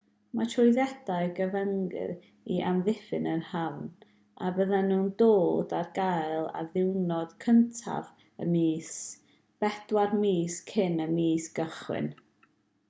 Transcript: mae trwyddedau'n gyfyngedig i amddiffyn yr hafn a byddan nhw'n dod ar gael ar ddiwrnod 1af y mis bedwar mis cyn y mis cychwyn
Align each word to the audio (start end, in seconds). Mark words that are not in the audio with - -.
mae 0.37 0.47
trwyddedau'n 0.51 1.33
gyfyngedig 1.39 2.23
i 2.53 2.55
amddiffyn 2.69 3.27
yr 3.33 3.43
hafn 3.49 3.83
a 4.45 4.49
byddan 4.55 4.87
nhw'n 4.91 5.11
dod 5.19 5.75
ar 5.81 5.91
gael 5.99 6.47
ar 6.61 6.69
ddiwrnod 6.75 7.35
1af 7.45 8.09
y 8.45 8.47
mis 8.55 8.93
bedwar 9.65 10.17
mis 10.23 10.57
cyn 10.73 10.97
y 11.05 11.07
mis 11.19 11.51
cychwyn 11.61 12.09